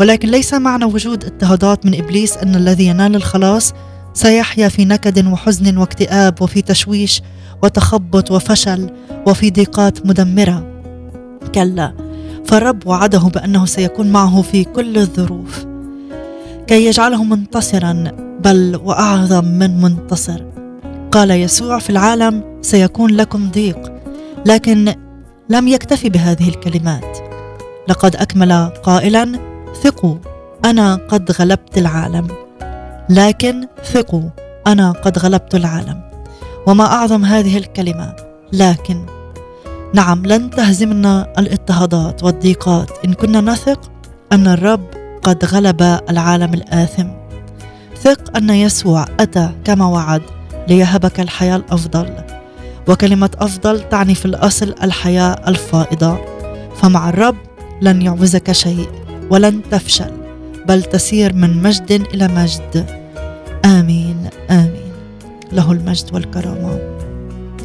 ولكن 0.00 0.28
ليس 0.28 0.54
معنى 0.54 0.84
وجود 0.84 1.24
اضطهادات 1.24 1.86
من 1.86 1.94
إبليس 1.94 2.36
إن 2.36 2.54
الذي 2.54 2.86
ينال 2.86 3.16
الخلاص 3.16 3.72
سيحيا 4.14 4.68
في 4.68 4.84
نكد 4.84 5.26
وحزن 5.26 5.76
واكتئاب 5.76 6.42
وفي 6.42 6.62
تشويش 6.62 7.22
وتخبط 7.62 8.30
وفشل 8.30 8.90
وفي 9.26 9.50
ضيقات 9.50 10.06
مدمرة. 10.06 10.66
كلا 11.54 11.94
فالرب 12.44 12.86
وعده 12.86 13.18
بأنه 13.18 13.66
سيكون 13.66 14.12
معه 14.12 14.42
في 14.42 14.64
كل 14.64 14.98
الظروف. 14.98 15.64
كي 16.66 16.86
يجعله 16.86 17.24
منتصرا 17.24 18.12
بل 18.44 18.80
وأعظم 18.84 19.44
من 19.44 19.80
منتصر. 19.80 20.42
قال 21.10 21.30
يسوع 21.30 21.78
في 21.78 21.90
العالم 21.90 22.51
سيكون 22.62 23.10
لكم 23.10 23.50
ضيق 23.50 23.92
لكن 24.46 24.94
لم 25.48 25.68
يكتفي 25.68 26.08
بهذه 26.08 26.48
الكلمات. 26.48 27.18
لقد 27.88 28.16
أكمل 28.16 28.70
قائلا 28.82 29.32
ثقوا 29.82 30.16
أنا 30.64 30.94
قد 30.94 31.30
غلبت 31.32 31.78
العالم. 31.78 32.28
لكن 33.08 33.66
ثقوا 33.84 34.28
أنا 34.66 34.90
قد 34.90 35.18
غلبت 35.18 35.54
العالم. 35.54 36.02
وما 36.66 36.84
أعظم 36.84 37.24
هذه 37.24 37.58
الكلمة 37.58 38.16
لكن. 38.52 39.06
نعم 39.94 40.26
لن 40.26 40.50
تهزمنا 40.50 41.32
الاضطهادات 41.38 42.22
والضيقات. 42.22 42.90
إن 43.04 43.12
كنا 43.12 43.40
نثق 43.40 43.90
أن 44.32 44.46
الرب 44.46 44.86
قد 45.22 45.44
غلب 45.44 45.82
العالم 46.10 46.54
الآثم. 46.54 47.06
ثق 47.96 48.36
أن 48.36 48.50
يسوع 48.50 49.04
أتى 49.20 49.50
كما 49.64 49.86
وعد 49.86 50.22
ليهبك 50.68 51.20
الحياة 51.20 51.56
الأفضل. 51.56 52.41
وكلمة 52.88 53.30
أفضل 53.38 53.88
تعني 53.88 54.14
في 54.14 54.24
الأصل 54.24 54.74
الحياة 54.82 55.40
الفائضة. 55.48 56.18
فمع 56.76 57.08
الرب 57.08 57.36
لن 57.82 58.02
يعوزك 58.02 58.52
شيء 58.52 58.88
ولن 59.30 59.60
تفشل 59.70 60.10
بل 60.66 60.82
تسير 60.82 61.32
من 61.32 61.62
مجد 61.62 62.06
إلى 62.14 62.28
مجد. 62.28 62.86
آمين 63.64 64.28
آمين. 64.50 64.92
له 65.52 65.72
المجد 65.72 66.14
والكرامة. 66.14 66.78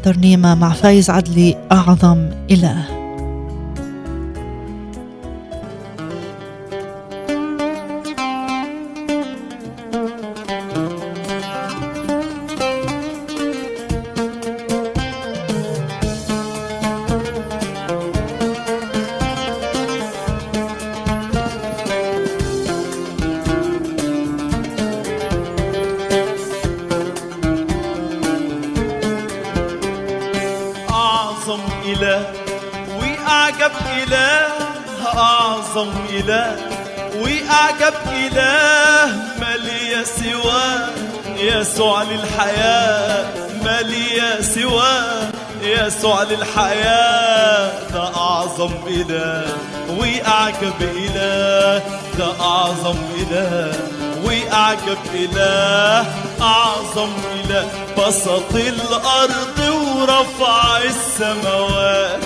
ترنيمة 0.03 0.55
مع 0.55 0.69
فايز 0.69 1.09
عدلي 1.09 1.67
أعظم 1.71 2.29
إله. 2.51 2.96
بسط 58.07 58.55
الأرض 58.55 59.59
ورفع 59.59 60.77
السماوات. 60.77 62.23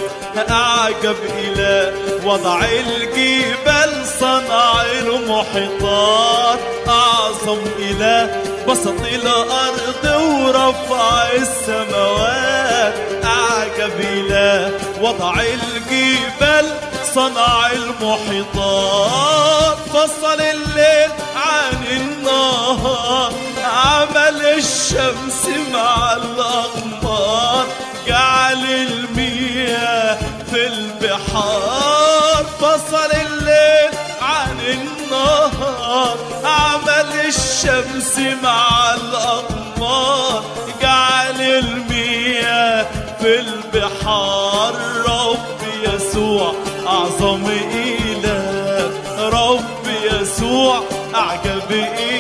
أعجب 0.50 1.16
إله 1.38 1.94
وضع 2.26 2.66
الجبال 2.66 4.06
صنع 4.20 4.82
المحيطات. 4.82 6.60
أعظم 6.88 7.60
إله 7.80 8.42
بسط 8.68 9.02
الأرض 9.14 10.06
ورفع 10.06 11.32
السماوات. 11.32 12.94
أعجب 13.24 14.00
إله 14.00 14.72
وضع 15.02 15.34
الجبال 15.42 16.78
صنع 17.16 17.72
المحيطات. 17.72 19.78
فصل 19.94 20.42
الليل 20.42 21.12
عن 21.36 21.86
النهار. 21.92 23.34
عمل 23.82 24.46
الشمس 24.46 25.44
مع 25.74 26.14
الأقمار 26.14 27.66
جعل 28.08 28.66
المياه 28.66 30.18
في 30.52 30.68
البحار. 30.68 32.46
فصل 32.60 33.12
الليل 33.12 33.92
عن 34.22 34.60
النهار 34.60 36.18
عمل 36.44 37.12
الشمس 37.28 38.18
مع 38.44 38.94
الأقمار. 38.94 40.44
جعل 40.82 41.42
المياه 41.42 42.86
في 43.20 43.40
البحار 43.40 44.74
رب 45.08 45.62
يسوع 45.84 46.54
أعظم 46.88 47.46
إله 47.74 48.92
رب 49.30 49.88
يسوع 50.04 50.84
أعجب 51.16 51.72
إله. 51.72 52.11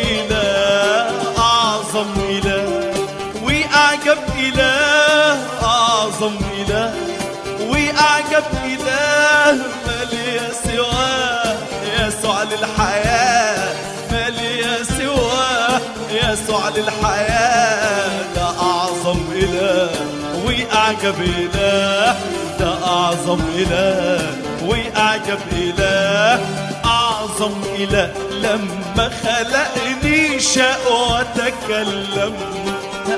وأعجب 20.92 21.22
إله 21.22 22.16
ده 22.60 22.74
أعظم 22.88 23.40
إله. 23.56 24.22
وأعجب 24.66 25.40
إله 25.52 26.40
أعظم 26.86 27.54
إله. 27.80 28.12
لما 28.32 29.10
خلقني 29.24 30.40
شاء 30.40 30.80
وتكلم 30.92 32.34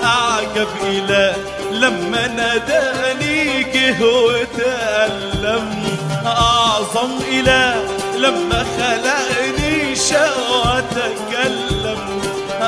أعجب 0.04 0.68
إله 0.84 1.34
لما 1.72 2.28
ناداني 2.28 3.64
جه 3.64 3.98
وتألم 4.06 5.84
أعظم 6.26 7.12
إله 7.32 7.76
لما 8.18 8.66
خلقني 8.78 9.96
شقوى 9.96 10.84
تكلم 10.92 12.22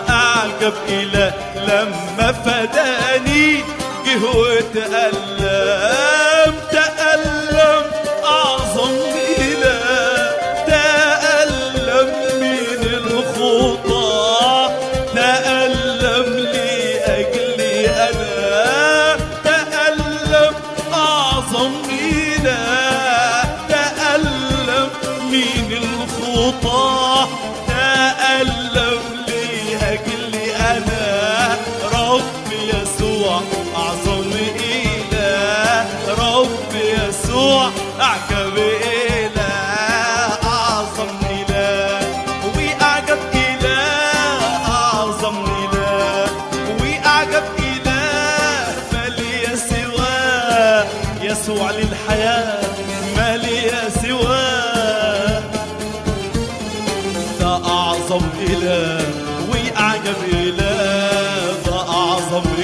أعجب 0.09 0.73
إله 0.89 1.33
لما 1.67 2.31
فداني 2.31 3.63
وتألم. 4.23 5.54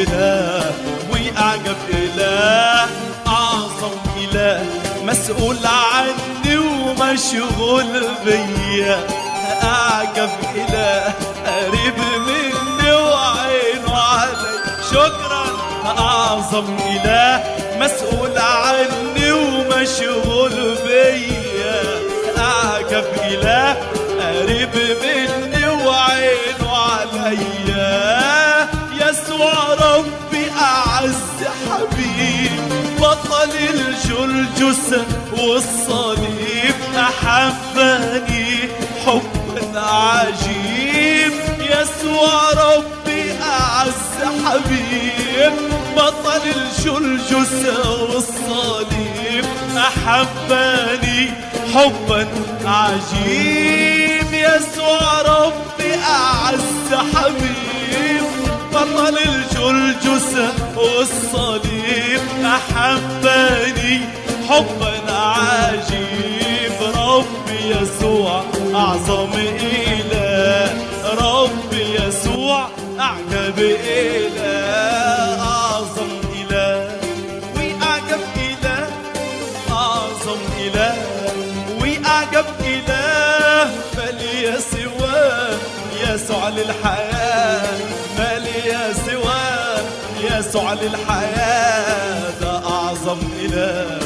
إله 0.02 0.72
وأعجب 1.12 1.78
إله 1.90 2.88
أعظم 3.28 3.96
إله 4.24 4.66
مسؤول 5.04 5.58
عني 5.66 6.58
ومشغول 6.58 7.92
بيا. 8.26 9.00
أعجب 9.64 10.30
إله 10.56 11.14
قريب 11.46 11.98
مني 12.28 12.92
وعينه 12.92 13.96
علي. 13.96 14.54
شكرا 14.92 15.46
أعظم 15.86 16.66
إله 16.96 17.44
مسؤول 17.80 18.38
عني 18.38 19.32
ومشغول 19.32 20.78
بيا. 20.88 21.82
أعجب 22.38 23.06
إله 23.32 23.78
قريب 24.22 24.76
مني 25.04 25.68
وعينه 25.68 26.70
عليا 26.72 27.71
ربي 29.74 30.52
أعز 30.62 31.48
حبيب 31.70 32.52
بطل 33.00 33.52
الجلجس 33.74 34.88
والصليب 35.38 36.76
أحبني 36.98 38.70
حبا 39.06 39.80
عجيب. 39.80 41.34
يسوع 41.60 42.52
ربي 42.52 43.24
أعز 43.42 44.14
حبيب 44.46 45.54
بطل 45.98 46.42
الجلجس 46.46 47.66
والصليب 48.00 49.46
أحبني 49.78 51.32
حبا 51.74 52.28
عجيب. 52.66 54.28
يسوع 54.34 55.22
ربي 55.22 55.92
أعز 55.96 56.90
حبيب 57.16 58.11
بطل 58.82 59.18
الجلجس 59.18 60.36
والصليب 60.76 62.22
أحبني 62.46 64.00
حبا 64.50 65.12
عجيب. 65.12 66.72
ربي 66.96 67.60
يسوع 67.82 68.44
أعظم 68.76 69.30
إله. 69.34 70.74
ربي 71.22 71.96
يسوع 71.96 72.68
أعجب 73.00 73.60
إله. 73.60 75.44
أعظم 75.44 76.12
إله 76.34 76.98
وأعجب 77.56 78.24
إله. 78.36 78.88
أعظم 79.72 80.40
إله 80.60 80.96
وأعجب 81.80 82.46
إله. 82.66 83.70
مالي 83.98 84.60
سواه 84.72 85.58
يسوع 86.04 86.50
للحياة. 86.50 87.01
يسوع 90.52 90.74
للحياة 90.74 92.40
ده 92.42 92.68
أعظم 92.68 93.18
إله 93.40 94.00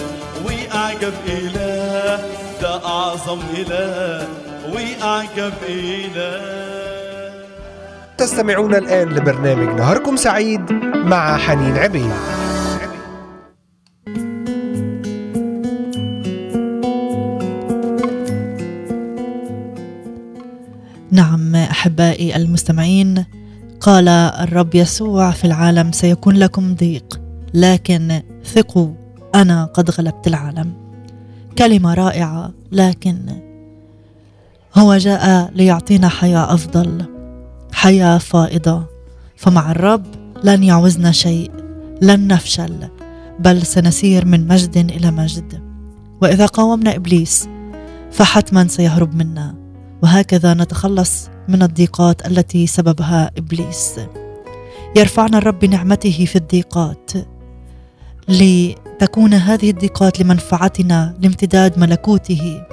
وأعجب 0.46 1.14
إله. 1.28 2.20
ده 2.62 2.86
أعظم 2.86 3.40
إله 3.58 4.28
وأعجب 4.74 5.54
إله. 5.70 6.42
تستمعون 8.18 8.76
الآن 8.76 9.10
لبرنامج 9.10 9.80
نهاركم 9.80 10.16
سعيد 10.16 10.72
مع 10.96 11.38
حنين 11.38 11.78
عبيد. 11.78 12.12
نعم 21.12 21.56
أحبائي 21.56 22.36
المستمعين 22.36 23.26
قال 23.86 24.08
الرب 24.08 24.76
يسوع 24.76 25.32
في 25.32 25.46
العالم 25.46 25.92
سيكون 25.92 26.36
لكم 26.36 26.76
ضيق 26.76 27.22
لكن 27.54 28.22
ثقوا 28.46 28.94
أنا 29.36 29.66
قد 29.66 29.92
غلبت 29.92 30.28
العالم. 30.28 30.74
كلمة 31.58 31.94
رائعة 31.94 32.52
لكن 32.72 33.20
هو 34.76 34.98
جاء 34.98 35.52
ليعطينا 35.56 36.10
حياة 36.10 36.54
أفضل 36.54 37.06
حياة 37.72 38.18
فائضة. 38.18 38.86
فمع 39.36 39.72
الرب 39.72 40.06
لن 40.44 40.64
يعوزنا 40.64 41.12
شيء 41.12 41.52
لن 42.02 42.28
نفشل 42.28 42.76
بل 43.40 43.62
سنسير 43.62 44.26
من 44.26 44.48
مجد 44.48 44.78
إلى 44.78 45.12
مجد. 45.12 45.62
وإذا 46.22 46.46
قاومنا 46.46 46.96
إبليس 46.96 47.50
فحتما 48.12 48.68
سيهرب 48.68 49.16
منا. 49.16 49.56
وهكذا 50.04 50.54
نتخلص 50.54 51.30
من 51.48 51.64
الضيقات 51.64 52.28
التي 52.28 52.68
سببها 52.68 53.32
إبليس. 53.38 54.00
يرفعنا 54.96 55.38
الرب 55.38 55.60
بنعمته 55.60 56.26
في 56.26 56.36
الضيقات. 56.36 57.12
لتكون 58.28 59.34
هذه 59.34 59.70
الضيقات 59.70 60.20
لمنفعتنا 60.20 61.16
لامتداد 61.22 61.80
ملكوته. 61.80 62.64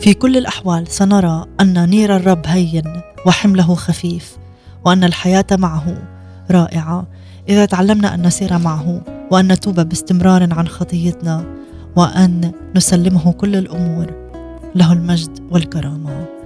في 0.00 0.14
كل 0.14 0.36
الأحوال 0.36 0.88
سنرى 0.88 1.46
أن 1.60 1.90
نير 1.90 2.16
الرب 2.16 2.46
هين 2.46 3.00
وحمله 3.26 3.74
خفيف 3.74 4.36
وأن 4.84 5.04
الحياة 5.04 5.46
معه 5.52 6.02
رائعة. 6.50 7.06
إذا 7.48 7.64
تعلمنا 7.64 8.14
أن 8.14 8.26
نسير 8.26 8.58
معه 8.58 9.02
وأن 9.30 9.52
نتوب 9.52 9.80
باستمرار 9.80 10.54
عن 10.54 10.68
خطيتنا 10.68 11.44
وأن 11.96 12.52
نسلمه 12.76 13.32
كل 13.32 13.56
الأمور 13.56 14.06
له 14.74 14.92
المجد 14.92 15.38
والكرامة. 15.50 16.39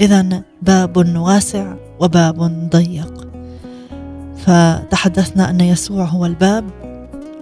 اذا 0.00 0.42
باب 0.62 1.16
واسع 1.16 1.74
وباب 2.00 2.70
ضيق. 2.70 3.28
فتحدثنا 4.36 5.50
أن 5.50 5.60
يسوع 5.60 6.04
هو 6.04 6.26
الباب 6.26 6.64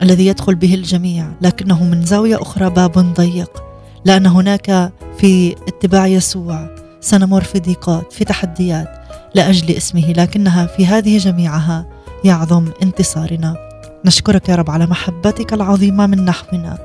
الذي 0.02 0.26
يدخل 0.26 0.54
به 0.54 0.74
الجميع 0.74 1.26
لكنه 1.40 1.84
من 1.84 2.04
زاوية 2.04 2.42
أخرى 2.42 2.70
باب 2.70 2.98
ضيق 2.98 3.62
لأن 4.04 4.26
هناك 4.26 4.92
في 5.18 5.52
اتباع 5.52 6.06
يسوع 6.06 6.68
سنمر 7.00 7.40
في 7.40 7.58
ضيقات 7.58 8.12
في 8.12 8.24
تحديات 8.24 8.88
لأجل 9.34 9.76
اسمه 9.76 10.12
لكنها 10.12 10.66
في 10.66 10.86
هذه 10.86 11.18
جميعها 11.18 11.86
يعظم 12.24 12.68
انتصارنا. 12.82 13.56
نشكرك 14.04 14.48
يا 14.48 14.54
رب 14.54 14.70
على 14.70 14.86
محبتك 14.86 15.52
العظيمة 15.52 16.06
من 16.06 16.24
نحونا 16.24 16.78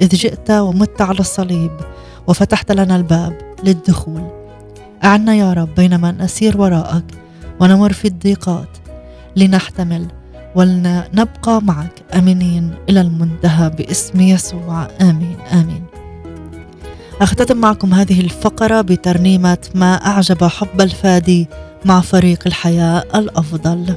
إذ 0.00 0.08
جئت 0.08 0.50
ومت 0.50 1.00
على 1.00 1.20
الصليب 1.20 1.72
وفتحت 2.26 2.72
لنا 2.72 2.96
الباب 2.96 3.38
للدخول. 3.64 4.47
أعنا 5.04 5.34
يا 5.34 5.52
رب 5.52 5.74
بينما 5.74 6.12
نسير 6.12 6.60
وراءك 6.60 7.04
ونمر 7.60 7.92
في 7.92 8.08
الضيقات 8.08 8.68
لنحتمل 9.36 10.06
ولنبقى 10.54 11.62
معك 11.62 12.02
آمنين 12.14 12.74
إلى 12.88 13.00
المنتهى 13.00 13.70
باسم 13.70 14.20
يسوع. 14.20 14.88
آمين 15.00 15.36
آمين. 15.52 15.84
أختتم 17.20 17.56
معكم 17.56 17.94
هذه 17.94 18.20
الفقرة 18.20 18.80
بترنيمة 18.80 19.58
ما 19.74 19.94
أعجب 19.94 20.44
حب 20.44 20.80
الفادي 20.80 21.48
مع 21.84 22.00
فريق 22.00 22.38
الحياة 22.46 23.04
الأفضل. 23.14 23.94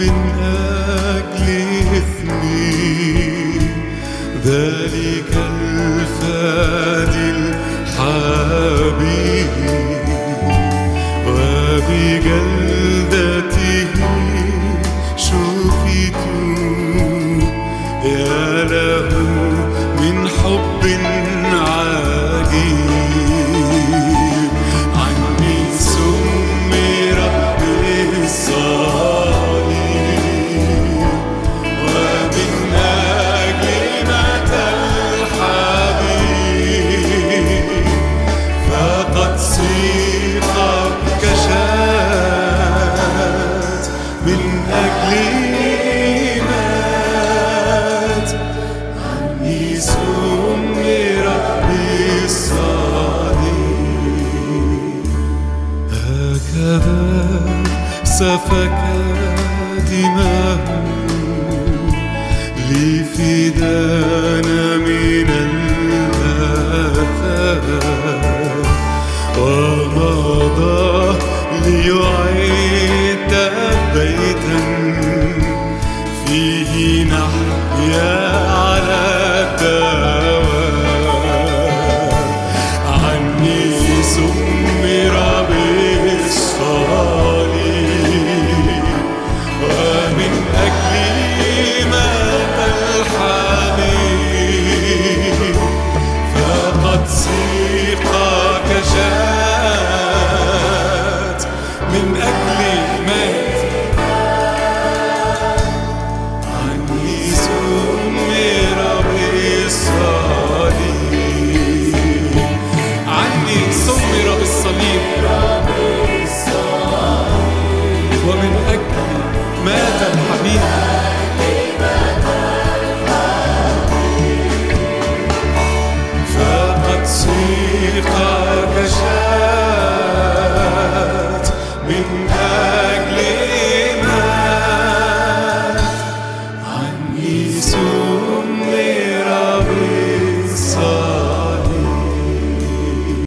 من 0.00 0.40
أجل 0.40 1.09
your 71.82 72.19